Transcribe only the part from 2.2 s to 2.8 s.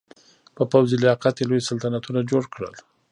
جوړ کړل.